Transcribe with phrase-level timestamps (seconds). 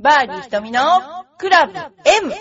[0.00, 0.80] バーディー瞳の
[1.38, 2.32] クラブ M!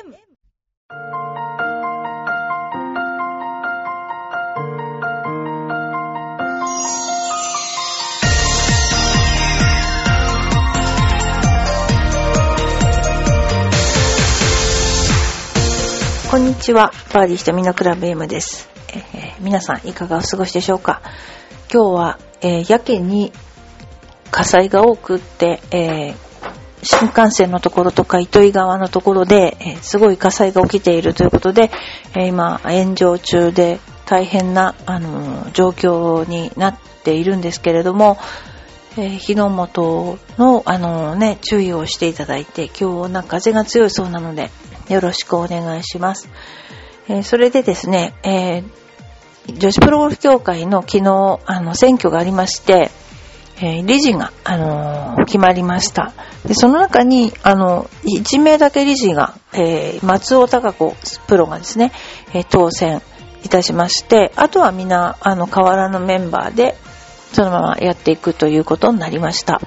[16.30, 16.92] こんにちは。
[17.12, 18.70] バーディー瞳のクラブ M です。
[18.90, 21.02] えー皆さんいかがお過ごしでしょうか？
[21.74, 23.32] 今日は、えーやけに
[24.30, 26.27] 火災が多くって、えー
[26.84, 31.72] 新幹線のところとか糸魚川のところで、えすごい火災が起きているということで、
[32.16, 38.18] え今炎上中で大変な、あの状況になっているんですけれども、
[38.98, 44.52] えー火の元の、あのね、注意をしていただいて、今日な風が強いそうなので、
[44.90, 46.30] よろしくお願いします。
[47.10, 48.88] えそれでですね、えー
[49.54, 52.92] 女子プロゴルフ協会の昨日、あの、選挙がありまして、
[53.60, 56.14] えー理事が、あのー決まりました。
[56.46, 60.96] で、その中に、あの、1名だけ理事が、えー松尾隆子
[61.28, 61.92] プロがですね、
[62.34, 63.02] え当選
[63.44, 66.76] いたしまして、あとはみんな、あの、変わらぬメンバーで、
[67.34, 69.60] そのままやっていくということになりました。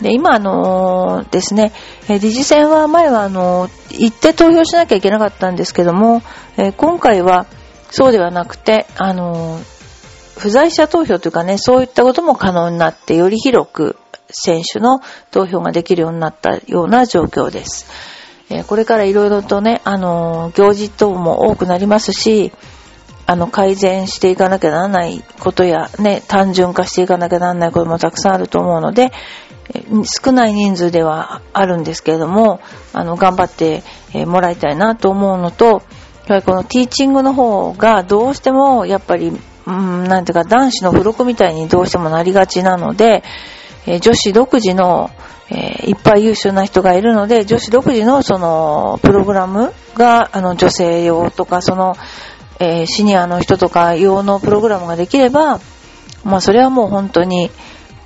[0.00, 1.72] で、今あのですね、
[2.08, 6.22] え理事選は前はあの行って投票しなきゃいけなかったんですけども、
[6.56, 7.46] え今回は
[7.90, 9.60] そうではなくて、あの
[10.38, 13.96] 不在者投票というかね、そういったことも可能になって、より広く
[14.30, 17.86] 選手の投票ができるようになったような状況です。
[18.50, 22.52] えーこれからいろいろとね、あのー行事等も多くなりますし、
[23.26, 29.12] あの、改善していかなきゃならないことや、ね、単純化していかなきゃならないこともたくさんあると思うので、
[30.24, 32.60] 少ない人数ではあるんですけれども、
[32.92, 33.82] あの、頑張って
[34.26, 35.82] もらいたいなと思うのと、やっ
[36.26, 39.32] ぱりこのティーチングの方がどうしても、やっぱり、
[39.66, 43.22] うん、なんていうか、男子の付録みたいにどうしてもなりがちなので、
[43.86, 45.10] えー女子独自の、
[45.50, 51.96] えーいっぱい優秀な人がいるので、女子独自のその、プログラムが、あの、女性用とか、その、
[52.60, 55.60] えーシニアの人とか用のプログラムができれば、
[56.24, 57.50] まあそれはもう本当に、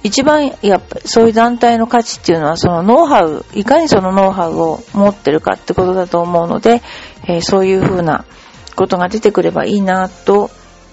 [0.04, 6.82] 一番やっぱそういう団体の価値っていうのはそのノウハウ、いかにそのノウハウを持ってるかってことだと思うので、
[7.26, 8.24] えーそういうふうな
[8.76, 10.50] ことが出てくればいいなと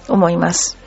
[0.09, 0.77] 思います。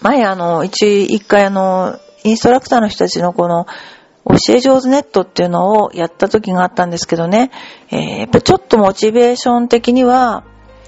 [0.00, 3.66] 前あの、一、一回あの、インストラクターの人たちのこの、
[4.26, 7.50] 教え上手ネットっていうのをやった時があったんですけどね、
[7.90, 10.44] えーやっぱちょっとモチベーション的には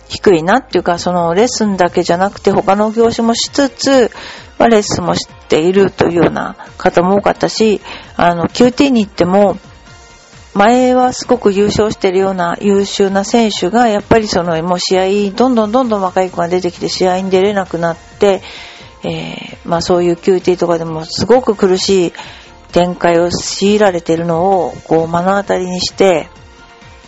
[0.09, 4.11] 低いなっていうか、そのレッスンだけじゃなくて他の業種もしつつ、
[4.59, 7.81] まレッスンもしているというような方も多かったし、
[8.17, 9.56] あの、QT に行っても、
[10.55, 18.43] 前はすごく優勝してるような優秀な選手が、やっぱりその、もう試合、どんどんどんどん若い子が出てきて試合に出れなくなって、
[19.03, 22.13] えーまあそういう QT とかでもすごく苦しい
[22.73, 26.27] 展開を強いられているのを、こう目の当たりにして、やっ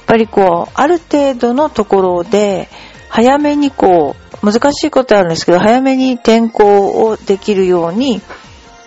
[0.06, 2.68] ぱりこう、ある程度のところで、
[3.08, 8.20] 早めにこう、難しいことあるんですけど、早めに転校をできるように、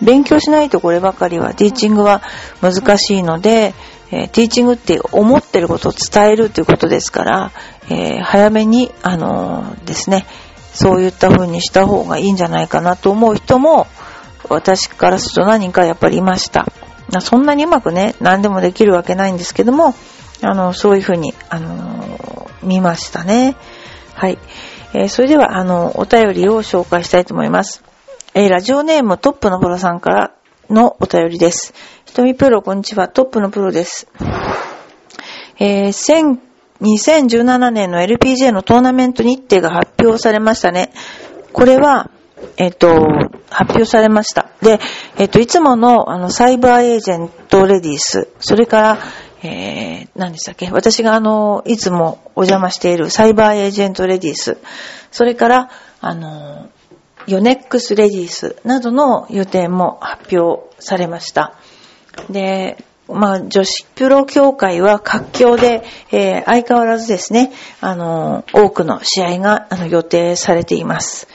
[0.00, 2.22] 勉強しないとこればかりは、ティーチングは
[2.62, 3.74] 難しいので、
[4.10, 7.52] えーティーチングって思ってることを伝えるということですから、
[7.90, 10.26] えー早めに、あのーですね、
[10.72, 13.86] そういった風にした方がいいんじゃないかなと思う人も、
[14.48, 16.66] 私からすると何人かやっぱりいました。
[17.20, 19.94] そんなにうまくね、何でもできるわけないんですけども、
[20.42, 23.56] あの、そういう風に、あの見ましたね。
[24.14, 24.38] はい。
[24.94, 27.82] えーそれでは、あの、お便りを紹介したいと思います。
[28.34, 30.32] えーラジオネームトップのプロさんから
[30.70, 31.74] のお便りです。
[32.08, 33.06] ひとみプロ、こんにちは。
[33.06, 34.08] トップのプロです。
[35.58, 36.38] えー
[36.80, 40.90] 2017年の LPGA のトーナメント日程が発表されましたね。
[41.52, 42.10] これは、
[42.56, 43.06] えっ、と、
[43.50, 44.48] 発表されました。
[44.62, 44.80] で、
[45.18, 48.98] えっ、と、いつもの、あの、サイバーエージェントレディース、それから、
[49.42, 50.70] えー、何でしたっけ？
[50.70, 54.56] 私があの、いつもお邪魔しているサイバーエージェントレディース、
[55.10, 55.70] それから、
[56.00, 56.70] あの、
[57.26, 61.54] ヨネックスレディースなどの予定も発表されました。
[62.30, 65.82] で、まあ、女子プロ協会は活況で、
[66.12, 71.26] えー相変わらずですね、あの、多くの試合があの予定されています。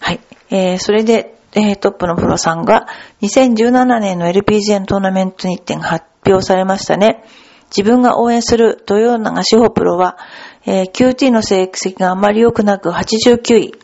[0.00, 0.20] はい。
[0.50, 2.88] えーそれで、えートップのプロさんが、
[3.22, 7.24] 2017年の LPGA のトーナメント日程が発表されましたね。
[7.70, 10.18] 自分が応援する豊永志保プロは、
[10.66, 13.74] えー QT の成績があまり良くなく89位。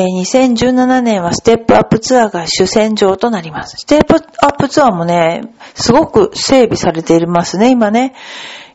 [0.00, 3.76] え2017年はステップアップツアーが主戦場となります。
[3.78, 5.42] ステップアップツアーもね、
[5.74, 8.14] すごく整備されていますね、今ね。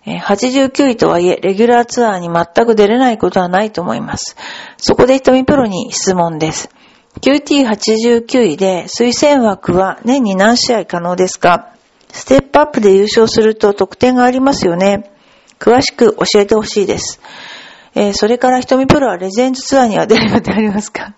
[0.06, 4.36] 89位とはいえ、レギュラーツアーに全く出れないことはないと思います。
[4.78, 6.70] そこで瞳プロに質問です。
[7.22, 11.70] QT89 位で推薦枠は年に何試合可能ですか？
[12.12, 15.12] ステップアップで優勝すると得点がありますよね。
[15.60, 17.22] 詳しく教えてほしいです。
[17.96, 21.14] えー、それから瞳プロはレジェンズツアーには出る予定ありますか？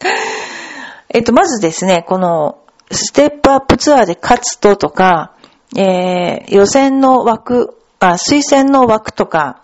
[1.10, 2.58] えっと、まずですね、この、
[2.90, 5.32] ステップアップツアーで勝つととか、
[5.76, 9.62] えー、予選の枠、あ、推薦の枠とか、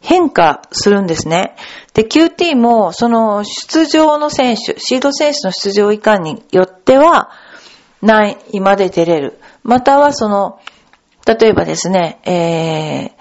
[0.00, 1.56] 変化するんですね。
[1.94, 7.30] で、QT も、その出場の選手、シード選手の出場以下によっては、
[8.02, 9.40] 何位まで出れる。
[9.64, 10.60] またはその、
[11.26, 13.15] 例えばですね、えー、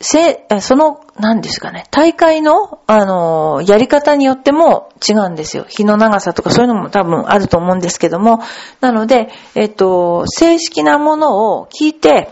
[0.00, 5.66] せ、その、何ですかね、大会の、あの、やり方によっても違うんですよ。
[5.68, 8.40] 日の長さとかそういうのも多分あると思うんですけども。
[8.80, 12.30] なので、えっと、正式なものを聞いて、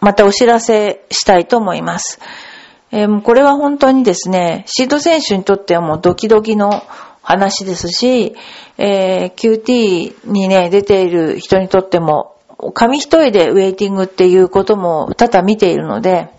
[0.00, 2.18] またお知らせしたいと思います。
[2.90, 6.82] えー、これは本当にですね、シード選手にとってはもうドキドキの
[7.22, 8.34] 話ですし、
[8.76, 12.34] えー、QT にね、出ている人にとっても、
[12.74, 16.30] 紙一重でウェイティングっていうことも多々見ているので、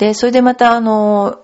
[0.00, 1.40] で、それでまた、あの、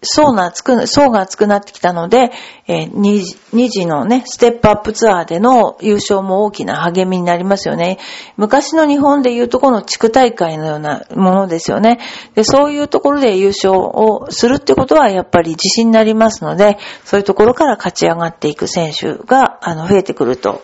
[0.00, 2.30] 層が厚く、層が厚くなってきたので、
[2.66, 3.20] えー、2,
[3.52, 7.98] 2次のね、ステップアップツアーでの優勝も大きな励みになりますよね。
[8.38, 11.98] 昔の日本でいうとこの地区大会のようなものですよね。
[12.34, 20.62] で、そういうところで優勝をするってことはやっぱり自信になりますので、そういうところから勝ち上がっていく選手が、あの、増えてくると、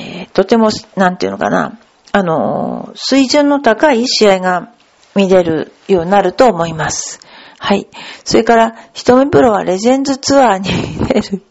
[0.00, 1.78] えー、とても、なんていうのかな、
[2.12, 4.70] あの、水準の高い試合が
[5.14, 7.20] 見れるようになると思います。
[7.58, 7.88] はい。
[8.24, 10.68] それから、ひとみプロはレジェンズツアーに
[11.06, 11.42] 出る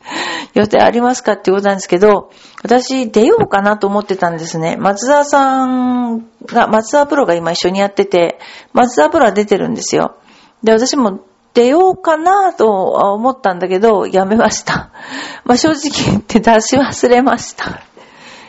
[0.54, 2.31] 予定ありますかっていうことなんですけど、
[2.62, 4.75] 私出ようかなと思ってたんですね。
[4.77, 8.39] 松沢さんが、松沢プロが今一緒にやってて、
[8.74, 10.18] 松沢プロは出てるんですよ。
[10.62, 11.21] で、私も
[11.54, 14.92] 出ようかなと思ったんだけど、やめました。
[15.45, 17.81] まあ、正直言って出し忘れました。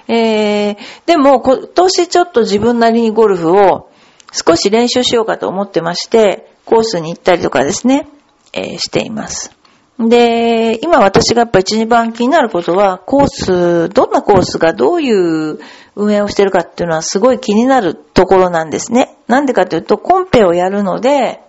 [0.07, 0.77] えー、
[1.07, 3.89] でも今年ちょっと自分なりにゴルフを
[4.35, 8.09] 少し練習しようかと思ってまして、コースに行ったりとかですね、
[8.53, 9.57] えー、しています。
[9.99, 15.61] で、今私がやっぱ一、番気になることは、コース、どんなコースがどういう
[15.95, 19.17] 運営をしてるかっていうのはすごい気になるところなんですね。
[19.29, 21.41] なんでかというと、コンペをやるので、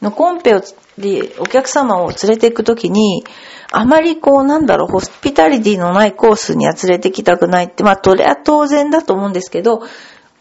[0.00, 0.62] のコンペを
[1.00, 3.24] でお客様を連れて行くときに、
[3.72, 9.82] あまりこうなんだろう、ホスピタリティのないコースには連れてきたくないって、まあ、それは当然だと思うんですけど、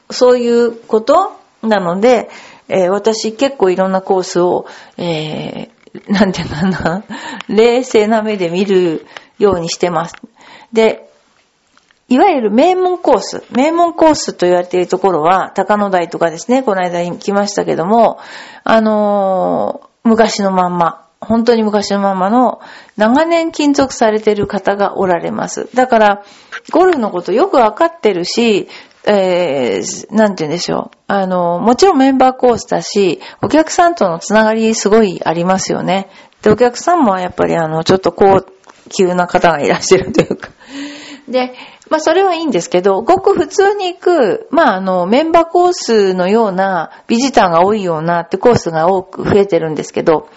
[0.09, 2.29] そういうことなので、
[2.67, 4.67] えー、私結構いろんなコースを、
[4.97, 7.03] えー、なんていうかな、
[7.49, 9.05] 冷静な目で見る
[9.39, 10.15] ようにしてます。
[10.71, 11.09] で、
[12.07, 18.19] いわゆる名門コース、名門コースと言われているところは、高野台とかですね、この間来ましたけども、
[18.63, 22.61] あのー、昔のまんま、本当に昔のままの
[22.97, 25.69] 長年勤続されている方がおられます。
[25.75, 26.23] だから、
[26.71, 28.67] ゴルフのことよくわかってるし、
[29.05, 30.97] えー、なんて言うんでしょう。
[31.07, 36.09] あの、もちろんメンバーコースだし、お客さんとのつながりすごいありますよね。
[36.41, 38.45] で、お客さんもやっぱりあの、ちょっと高
[38.89, 40.49] 級な方がいらっしゃるというか。
[41.27, 41.53] で、
[41.89, 50.27] まあそれはいいんですけど、ごく普通に行く、まああの、メンバーコースのような、ビジターが多いようなってコースが多く増えてるんですけど、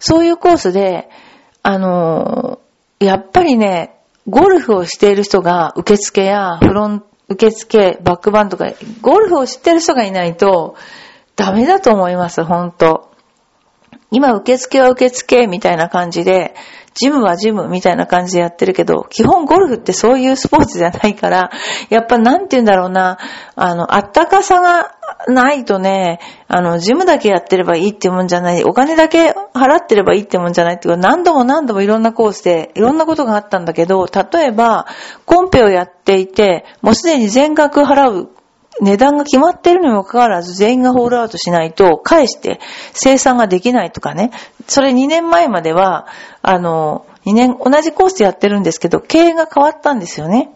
[0.00, 1.08] そういうコースで、
[1.62, 2.58] あの、
[2.98, 3.96] やっぱりね、
[4.28, 7.04] ゴルフをしている人が受付やフロン
[7.34, 10.76] 受付、バックバンとか、ゴルフを知ってる人がいないと、
[11.36, 13.10] ダメだと思います、本当。
[14.10, 16.54] 今、受付は受付みたいな感じで、
[16.94, 21.50] ジムはジムみたいな感じでやってるけど、基本ゴルフってそういうスポーツじゃないから、
[21.90, 23.18] やっぱなんて言うんだろうな、
[23.56, 24.94] あの、あったかさが
[25.26, 34.86] ないとね、あの、ジムだけやってればいいってもんじゃない、お金だけ払ってればいいってもんじゃないっていうか、何度も何度もいろんなコースで、いろんなことがあったんだけど、例えば、
[35.24, 38.30] コンペをやっていて、もうすでに全額払う
[38.80, 42.60] 値段が決まってるにもかかわらず全員がホールアウトしないと返して
[42.92, 44.30] 生産ができないとかね。
[44.66, 46.06] それ2年前までは、
[46.42, 50.50] あの、2年、同じコースやってるんですけど、経営が変わったんですよね。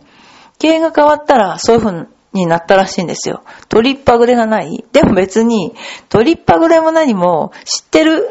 [0.59, 3.43] 経営が変わったらそういう風になったらしいんですよ。
[3.69, 5.75] 取りっぱぐれがないでも別に、
[6.09, 8.29] 取りっぱぐれも何も知ってる、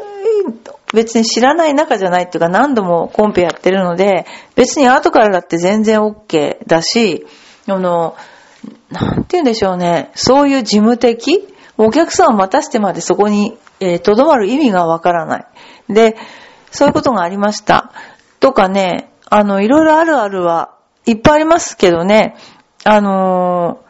[0.94, 7.26] 別に知らない中じゃないっていうか何度もコンペやってるので、別に後からだって全然 OK だし、
[7.66, 8.16] あの、
[8.90, 10.10] なんて言うんでしょうね。
[10.14, 11.46] そういう事務的？
[11.76, 15.46] お客さんを待たせてまでそこに、えー、とどまる意味がわからない。
[15.88, 16.16] で、
[16.72, 17.92] そういうことがありました。
[18.40, 20.74] とかね、あの、いろいろあるあるは
[21.06, 22.36] いっぱいありますけどね、
[22.84, 23.80] あの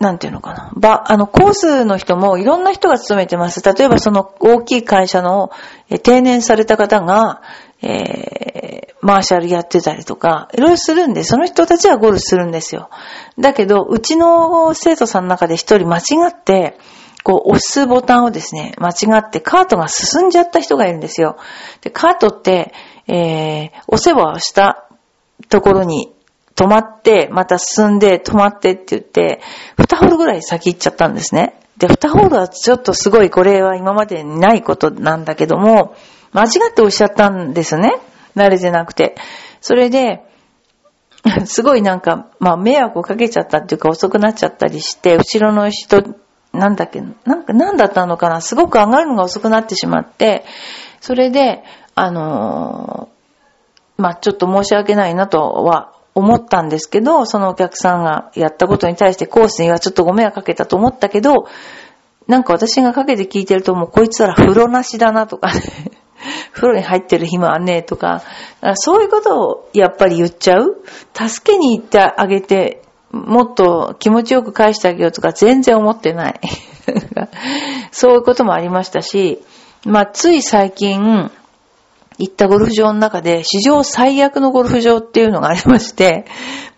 [0.00, 0.72] ー、なんていうのかな。
[0.76, 3.62] ば、あの、コースの人もいろんな人が勤めてます。
[3.62, 5.50] 例えばその大きい会社の、
[5.88, 7.40] え定年された方が、
[7.82, 12.90] えー、マーシャルやってたりとか、いろいろするんで、その人たちはゴルフするんですよ。
[13.38, 16.78] だけど、うちの生徒さんの中で一人間違って、
[17.22, 21.38] こう、押すボタンをですね、間違ってカートが進んじゃった人がいるんですよ。
[21.80, 22.72] で、カートって、
[23.08, 24.86] えー、押せば押した
[25.48, 26.12] ところに
[26.54, 29.40] 止まって、また進んで止まってって言って、
[29.76, 31.60] 2ホールぐらい先行っちゃったんですね。
[31.78, 35.94] で、2ホールはちょっとすごい、これは今までにないことなんだけども、
[36.32, 37.94] 間違って押しゃったんですね。
[38.36, 39.16] 慣れてなくて。
[39.60, 40.22] それで、
[41.46, 46.02] すごいなんか、まあ迷惑をかけちゃったっていうか遅くなっちゃったりして、後ろの人、
[46.52, 48.40] なんだっけ、なんか、なんだったのかな？
[48.40, 50.44] すごく上がるのが遅くなってしまって、
[51.00, 51.64] それで、
[51.94, 61.46] あのー、まあちょっと申し訳ないなとは思ったんですけど、そのお客さんがやったことに対してコースにはちょっとご迷惑かけたと思ったけど、
[62.26, 65.60] なんか私がかけて聞いてるともうこいつら風呂なしだなとかね、
[66.52, 68.22] 風呂に入ってる暇はねえとか、
[68.74, 70.82] そういうことをやっぱり言っちゃう？
[71.14, 72.82] 助けに行ってあげて、
[73.12, 76.40] もっと気持ちよく返してあげようとか全然思ってない。
[77.92, 79.42] そういうこともありましたし、
[79.84, 81.30] まあ、つい最近、
[82.18, 86.24] 行ったゴルフ場の中で史上最悪のゴルフ場っていうのがありまして、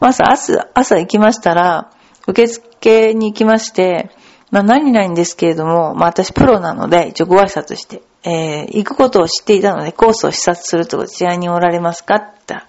[0.01, 1.91] まず朝、朝行きましたら、
[2.27, 4.11] 受付に行きまして、
[4.51, 12.17] まあ何にないんですけれども、まあ私プロなので一応ご挨拶して、えー、行くことを知っていたのでコースを視察するとこちらにおられますか？
[12.17, 12.67] って言った、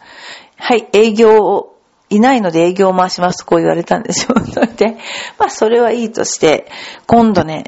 [0.57, 1.75] はい、営業を、
[2.09, 4.35] いないので営業を回しますとこう言われたんですよ。
[4.51, 4.97] それで、
[5.37, 6.67] まあそれはいいとして、
[7.05, 7.65] 今度ね、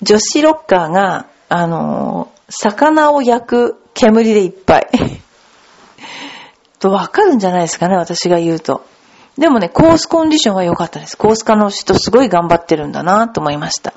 [0.00, 4.88] 女子ロッカーが、あのー、魚を焼く煙でいっぱい。
[6.78, 8.84] と、わかるんじゃないですかね、私が言うと。
[9.38, 11.16] でもね、コースコンディションは良かったです。
[11.16, 13.94] コース化の人すごい頑張ってるんだなと思いました。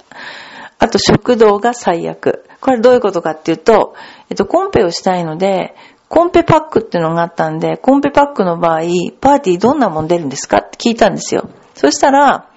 [0.79, 2.45] あと、食堂が最悪。
[2.61, 3.95] これどういうことかっていうと、
[4.29, 5.75] えっと、コンペをしたいので、
[6.09, 8.81] コンペパックっていうのがあったんで、コンペパックの場合、
[9.19, 10.59] パーティーどんなもん出るんですか？
[10.59, 11.49] って聞いたんですよ。
[11.75, 12.49] そしたら、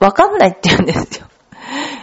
[0.00, 1.26] わかんないって言うんですよ。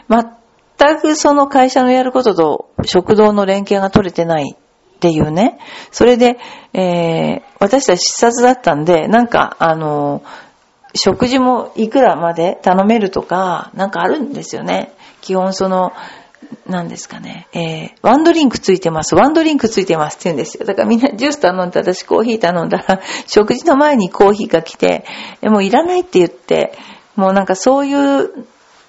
[0.10, 5.58] 全くその会社のやることと食堂の連携が取れてないっていうね。
[5.92, 6.38] それで、
[6.74, 10.24] えー、私たち視察だったんで、なんか、あの、
[10.96, 14.94] 食事もいくらまで頼めるとか、なんかあるんですよね。
[15.24, 15.94] 基本その、
[16.68, 20.66] 何ですかね、えー、ワンドリンクついてます、ワンドリンクついてますって言うんですよ。
[20.66, 25.06] だからみんなジュース頼んで、私コーヒー頼んだら、 食事の前にコーヒーが来て、
[25.42, 26.78] えもういらないって言って、
[27.16, 28.46] もうなんかそういう、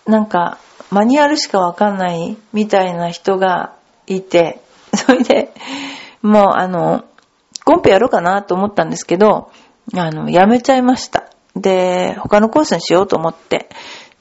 [0.07, 0.59] なんか、
[0.91, 3.75] マニュアルしかわかんないみたいな人が
[4.09, 4.61] いて、
[4.95, 5.55] それで、
[6.21, 7.05] もうあの、
[7.65, 9.51] コンペやろうかなと思ったんですけど、
[9.97, 11.25] あの、やめちゃいました。
[11.57, 13.69] で、他のコースにしようと思って。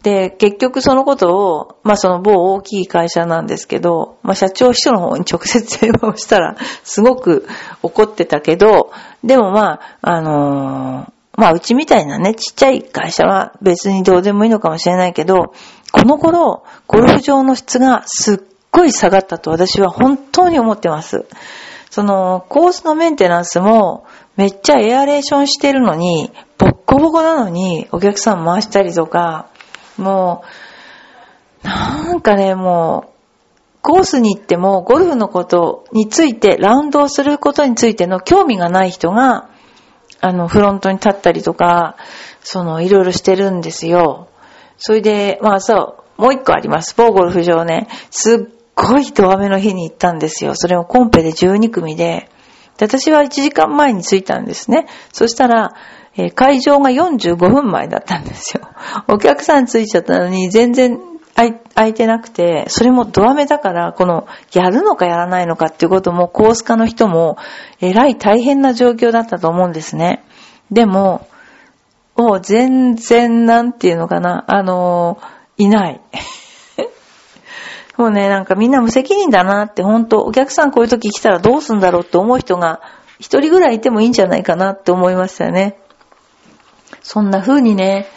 [0.04, 7.48] で、結局そのことを、まあその某大きい会社なんですけど、まあ社長秘書の方に直接電話をしたら、すごく
[7.82, 8.92] 怒ってたけど、
[9.24, 15.54] でもまあ、あのー、まあうちみたいなね、ちっちゃい会社は別にどうでもいいのかもしれないけど、
[15.94, 18.38] この頃、ゴルフ場の質がすっ
[18.72, 21.26] ごい下がったと私は本当に思ってます。
[21.90, 24.06] その、コースのメンテナンスも、
[24.36, 29.48] めっちゃエアレーションしてるのに、ボッコボコなのに、お客さん回したりとか、
[29.98, 30.44] も
[31.64, 33.14] う、なんかね、もう、
[33.82, 39.50] コースに行っても、ゴルフのことについて、ラウンドをすることについての興味がない人が、
[40.22, 41.98] あの、フロントに立ったりとか、
[42.42, 44.30] その、いろいろしてるんですよ。
[44.78, 46.96] それで、まあそう、もう一個あります。
[46.96, 47.88] 某ゴルフ場ね。
[48.10, 48.40] すっ
[48.76, 50.56] ごいドア目の日に行ったんですよ。
[50.56, 52.30] それもコンペで12組で。
[52.78, 54.88] で私は1時間前に着いたんですね。
[55.12, 55.74] そしたら、
[56.16, 58.68] えー、会場が45分前だったんですよ。
[59.08, 61.00] お客さん着いちゃったのに全然
[61.36, 67.38] 空いてなくて、それもドア目だから、この、やるのかやらないのかっていうことも、コース化の人も、
[67.82, 70.24] えらい大変な状況だったと思うんですね。
[70.72, 71.28] でも、
[72.16, 76.02] もう全然、なんていうのかな、あのー、いない。
[77.98, 82.82] もうね、なんかみんな無責任だなって、本当お客さんこういう時来たらどうすんだろうって思う人が
[83.20, 85.78] 一人ぐらいいてもいいんじゃないかなって思いましたよね。
[87.02, 88.08] そんな風にね、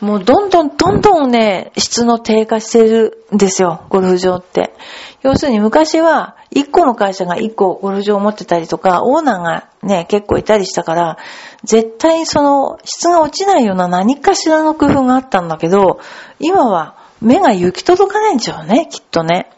[0.00, 4.74] もうどんどんどんどんね、質の低下してるんですよ、ゴルフ場って。
[5.22, 11.18] 要するに昔は、一個の会社が一個ゴルフ場を持ってたりとか、オーナーがね、結構いたりしたから、
[11.62, 16.00] 絶対にその質が落ちないような何かしらの工夫があったんだけど、
[16.40, 19.50] 今は目が行き届かないんでしょうね、きっとね。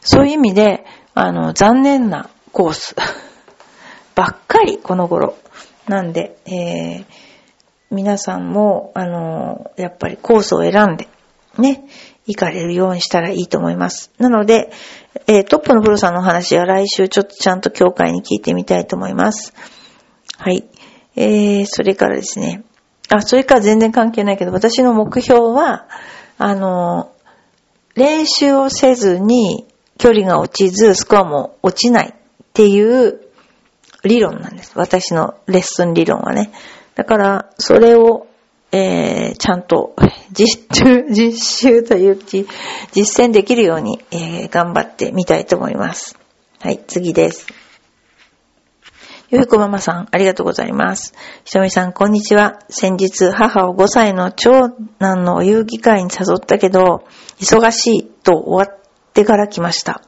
[0.00, 0.84] そういう意味で、
[1.14, 2.96] あの、残念なコース
[4.14, 5.36] ばっかり、この頃。
[5.86, 7.04] なんで、えー、
[7.90, 11.08] 皆さんも、あの、やっぱりコースを選んで、
[11.58, 11.84] ね、
[12.26, 14.10] 行かれるようにしたらいいと思います。
[14.18, 14.72] なので、
[15.26, 19.52] えー、トップのプロさんの話は来週ちょっとちゃんと協会に聞いてみたいと思います。
[20.38, 20.64] はい。
[21.16, 22.64] えー、それからですね。
[23.08, 25.86] あ、それから全然関係ないけど、私の目標は、
[26.38, 27.12] あの、
[27.94, 29.66] 練習をせずに
[29.98, 32.16] 距離が落ちず、スコアも落ちないっ
[32.52, 33.20] ていう
[34.02, 34.72] 理論なんです。
[34.74, 36.52] 私のレッスン理論はね。
[36.94, 38.26] だから、それを、
[38.72, 39.94] えー、ちゃんと
[40.32, 42.18] 実習、 実習という
[42.92, 46.18] 実践できるように、えー、頑張ってみたいと思います。
[46.60, 47.46] はい、次です。
[49.34, 51.12] ゆうこママさん、ありがとうございます。
[51.44, 52.60] ひとみさん、こんにちは。
[52.68, 54.68] 先日、母を5歳の長
[55.00, 57.02] 男のお遊戯会に誘ったけど、
[57.40, 58.80] 忙しいと終わっ
[59.12, 60.02] てから来ました。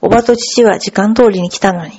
[0.00, 1.92] おばと父は時間通りに来たのに、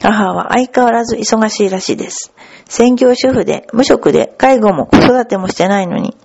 [0.00, 2.32] 母は相変わらず忙しいらしいです。
[2.66, 6.16] 専業主婦で無職で介護も子育てもしてないのに、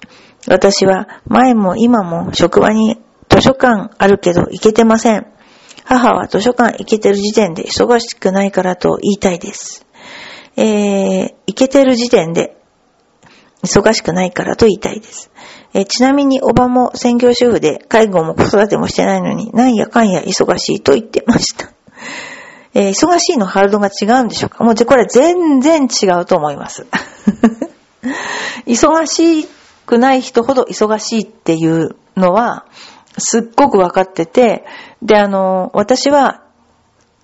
[0.47, 5.25] 私は前も今も職場に図書館あるけど行けてません。
[5.85, 9.85] 母は図書館行けてる時点で忙しくないからと言いたいです。
[10.57, 12.57] えー、行けてる時点で
[13.63, 15.31] 忙しくないからと言いたいです。
[15.73, 21.71] えー、ちなみにおばも専業主婦で介護も子育てもしてないのに、なんやかんや忙しいと言ってました。
[22.73, 24.63] えー、忙しいのハードが違うんでしょうか？
[24.63, 26.87] もうこれ全然違うと思います。
[28.65, 29.47] 忙し
[29.85, 32.65] くない人ほど忙しいっていうのは、
[33.17, 34.65] すっごくわかってて、
[35.01, 36.43] で、あの、私は、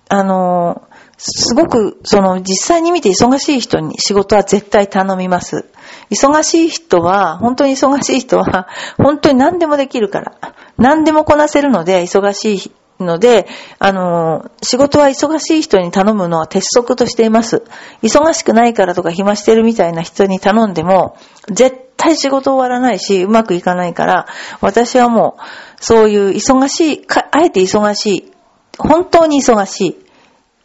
[0.08, 5.66] あの、すごく、その、実際に見て忙しい人に仕事は絶対頼みます。
[6.10, 10.38] 忙しい人は、本当に忙しい人は、本当に何でもできるから。
[10.78, 13.46] 何でもこなせるので、忙しいので、
[13.78, 17.62] あの、仕事は忙しい人に頼むのは鉄則としています。
[18.02, 21.16] 忙しくないからとか暇してるみたいな人に頼んでも、
[21.48, 24.26] 絶対仕事終わらないし、うまくいかないから、
[24.60, 25.42] 私はもう、
[25.80, 28.32] そういう忙しい、あえて忙しい、
[28.78, 30.08] 本当に忙しい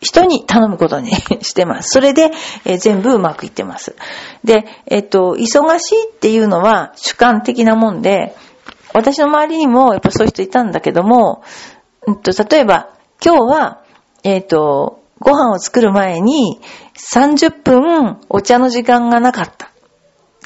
[0.03, 1.11] 人に頼むことに
[1.41, 1.89] してます。
[1.89, 2.31] それで、
[2.65, 3.95] えー、全部うまくいってます。
[4.43, 8.35] で、えっと、忙しいっていうのは主観的なもんで、
[8.93, 11.43] 私の周りにもやっぱそういう人いたんだけども、
[12.07, 12.89] うんと、例えば、
[13.23, 13.81] 今日は、
[14.23, 16.59] えっ、ー、と、ご飯を作る前に
[16.95, 19.69] 30分お茶の時間がなかった。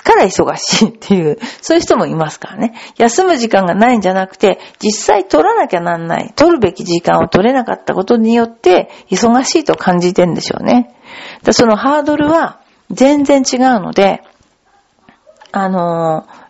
[0.04, 2.74] から忙しいっていう、そういう人もいますからね。
[2.98, 6.32] 休む時間がないんじゃなくて、実際取らなきゃなんない。
[6.36, 10.96] 取るべき時間を取れなかったことによって、忙しいと感じてんでしょうね。
[11.52, 14.22] そのハードルは全然違うので、
[15.52, 16.47] あのー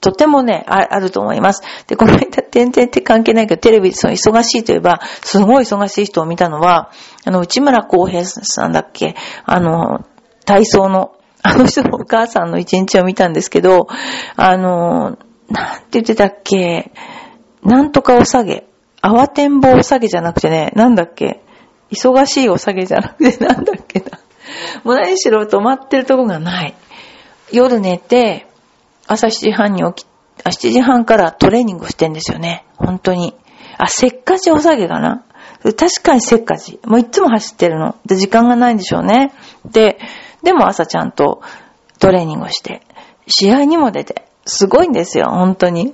[0.00, 1.62] とてもね、あると思います。
[1.86, 6.90] で、この間、全然って関係ないけど、テレビでその忙しいといえば、すごい忙しい人を見たのは、
[7.24, 9.14] あの、内村航平さんだっけ？
[9.44, 10.06] あの、
[10.46, 13.88] 体操の、あの人のお母さんの一日を見たんですけど、
[14.36, 16.92] あの、なんて言ってたっけ？
[17.62, 18.66] なんとかお下げ。
[19.02, 21.42] 慌てんぼお下げじゃなくてね、なんだっけ？
[21.90, 24.18] 忙しいお下げじゃなくて、なんだっけな。
[24.84, 26.74] もう何しろ止まってるとこがない。
[27.52, 28.46] 夜寝て、
[29.12, 30.06] 朝7時半に起き、
[30.44, 32.64] あ、7時半からトレーニングしてんですよね。
[32.76, 33.34] 本当に。
[33.76, 35.24] あ、せっかちお下げかな。
[35.62, 36.78] 確かにせっかち。
[36.86, 37.96] もういつも走ってるの。
[38.06, 39.32] で、時間がないんでしょうね。
[39.64, 39.98] で、
[40.44, 41.42] でも朝ちゃんと
[41.98, 42.82] トレーニングをして、
[43.26, 45.92] 試合にも出て、すごいんですよ、本当に。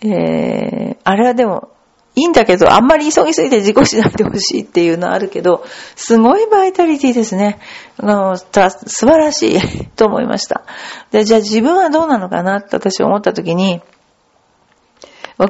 [0.00, 1.68] えー、あれはでも、
[2.18, 7.60] いいんだけど、あんまり急ぎすぎて事故しないでほしいっていうのはあるけど、すごいバイタリティですね。
[7.98, 9.60] あの、素晴らしい
[9.96, 10.62] と思いました。
[11.10, 13.82] で、じゃあ自分はどうなのかなって私思った時に、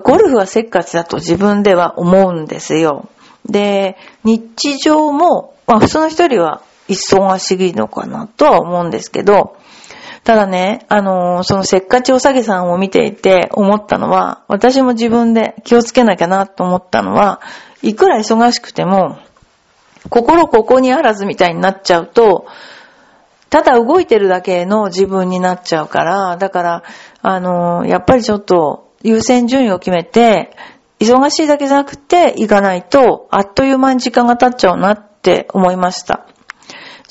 [0.02, 3.08] ゴルフはせっかちだと自分では思うんですよ。
[3.48, 9.56] で、日常も、まあ普通の人よりは忙しいのかなとは思うんですけど、
[10.26, 17.40] ただね、あのー、そのせっかちおさげさんを見ていて思ったのは、私も自分で気をつけなきゃなと思ったのは、
[17.80, 19.20] いくら忙しくても、
[20.10, 22.48] 心ここにあらずみたいになっちゃうと、
[23.50, 26.82] ただ動いてるだけの自分になっちゃうから、だから、
[27.22, 30.56] あのー、やっぱりちょっと優先順位を決めて、
[30.98, 36.26] 忙しいだけじゃなくて行かないと、あっという間に時間が経っちゃうなって思いました。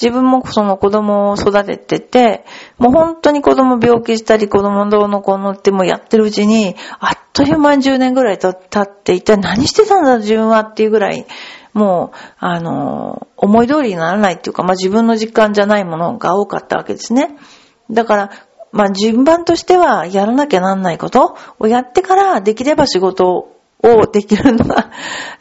[0.01, 2.45] 自分もその子供を育ててて、
[2.77, 11.25] もう本当に子供病気したり子供どうの子のってもやってるうちに、あっという間に10年ぐらい経っていて、何してたんだ自分はっていうぐらい、
[11.73, 17.37] もう、あの、思い通りにならないっていうか、まあ自分の実感じゃないものが多かったわけですね。
[17.91, 18.31] だから、
[18.71, 23.49] まあ順番としてはやらなきゃなんないことをやってからできれば仕事
[23.83, 24.91] をできるのが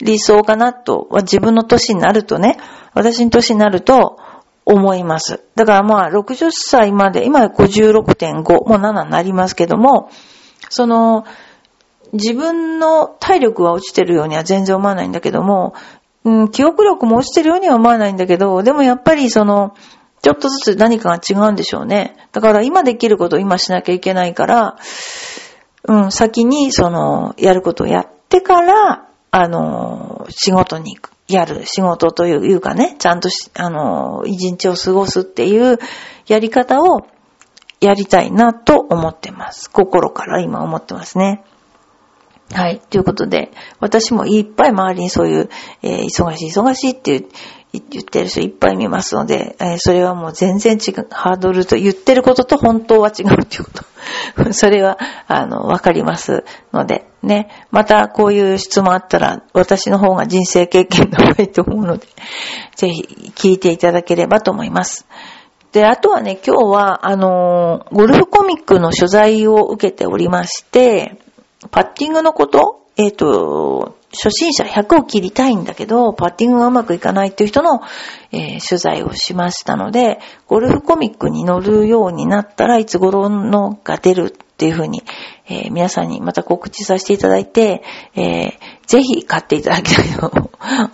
[0.00, 2.58] 理想かなと、自分の年になるとね、
[2.94, 4.18] 私の年になると、
[4.64, 5.44] 思います。
[5.54, 10.10] だからまあ60歳まで、今56.5、もう7になりますけども、
[10.70, 11.24] その、
[12.12, 15.74] 自分の体力は落ちてるようには全然思わないんだけども、
[16.24, 19.74] うん、記憶力も落ちてるようには思わないんだけど、でもやっぱりその、
[20.22, 22.16] ちょっとずつ何かが違うんでしょうね。
[22.32, 24.78] だから今できることを今しなきゃいけないから、
[25.86, 31.13] うん、先にその、やることをやってから、あの、仕事に行く。
[31.28, 35.78] やる仕事というかね、ちゃんとしあの、一日を過ごすっていう
[36.26, 37.06] やり方を
[37.80, 39.70] やりたいなと思ってます。
[39.70, 41.44] 心から今思ってますね。
[42.52, 42.80] はい。
[42.90, 45.50] ということで、私もいっぱい周りにそういう、
[45.82, 47.28] えー、忙しい忙しいっていう
[47.90, 53.70] 言ってる人いっぱい見ますので、えー、それはもう全然違う、ハードルと言ってることと本当は違うっていうこ
[54.36, 54.52] と。
[54.52, 57.48] それは、あの、わかりますので、ね。
[57.70, 62.06] またこういう質問あったら、私の方が人生経験が多いと思うので、
[62.76, 65.06] ぜひ聞いていただければと思います。
[65.72, 71.18] で、あとはね、今日は、あの、ゴルフコミックの取材を受けておりまして、
[71.70, 77.80] パッティングのことえっ、ー、と、初心者100を切りたいんだけど、パッティングがうまくいかないっていう人の、
[78.32, 85.02] えー、取材をしましたので、ゴルフコミックに乗るようになったらいつ頃のが出るっていうふうに、
[85.48, 87.82] えー、皆さんにまた告知させていただいて、
[88.14, 88.52] えー、
[88.86, 90.50] ぜひ買っていただきたいと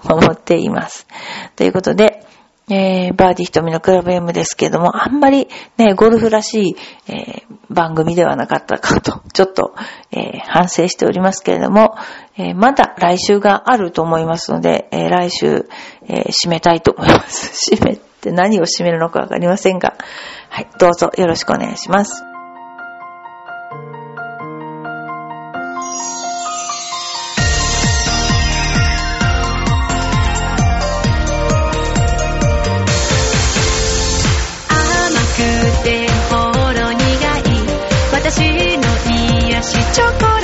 [0.09, 1.06] 思っています。
[1.56, 2.26] ということで、
[2.70, 6.76] えー、バーディー瞳のクラブ M ですけれども、あんまりね、ゴルフらしい、
[7.09, 9.74] えー、番組ではなかったかと、 ちょっと、
[10.12, 11.96] えー、反省しておりますけれども、
[12.37, 15.68] えまだ来週があると思いますので、え来週、
[16.09, 17.74] え締めたいと思います。
[17.74, 19.94] 締めって何を締めるのかわかりませんが、
[20.48, 22.30] はい、どうぞよろしくお願いします。
[38.33, 38.43] 私
[38.77, 40.39] の癒しチョコレート